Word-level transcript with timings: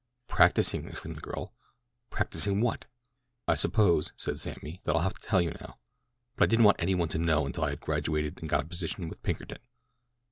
"Practising?" 0.27 0.87
exclaimed 0.87 1.15
the 1.17 1.21
girl. 1.21 1.53
"Practising 2.09 2.59
what?" 2.59 2.85
"I 3.47 3.53
suppose," 3.53 4.13
said 4.17 4.39
Sammy, 4.39 4.81
"that 4.83 4.95
I'll 4.95 5.03
have 5.03 5.13
to 5.13 5.21
tell 5.21 5.41
you 5.43 5.51
now; 5.61 5.77
but 6.35 6.45
I 6.45 6.47
didn't 6.47 6.65
want 6.65 6.81
any 6.81 6.95
one 6.95 7.09
to 7.09 7.19
know 7.19 7.45
until 7.45 7.65
I 7.65 7.69
had 7.69 7.81
graduated 7.81 8.39
and 8.39 8.49
got 8.49 8.63
a 8.65 8.67
position 8.67 9.09
with 9.09 9.21
Pinkerton." 9.21 9.59